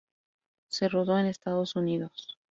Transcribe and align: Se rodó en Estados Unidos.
Se 0.67 0.89
rodó 0.89 1.19
en 1.19 1.27
Estados 1.27 1.75
Unidos. 1.75 2.39